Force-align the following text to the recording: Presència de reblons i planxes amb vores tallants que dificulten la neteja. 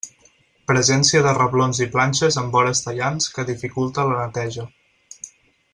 Presència 0.69 1.21
de 1.27 1.33
reblons 1.39 1.81
i 1.87 1.87
planxes 1.97 2.39
amb 2.43 2.57
vores 2.59 2.81
tallants 2.87 3.29
que 3.37 3.49
dificulten 3.51 4.11
la 4.15 4.25
neteja. 4.27 4.67